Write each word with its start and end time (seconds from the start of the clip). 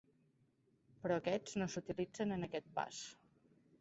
Però 1.03 1.17
aquests 1.21 1.57
no 1.63 1.67
s'utilitzen 1.73 2.35
en 2.39 2.47
aquest 2.49 2.71
pas. 2.81 3.07